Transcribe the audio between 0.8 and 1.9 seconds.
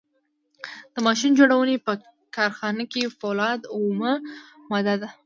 د ماشین جوړونې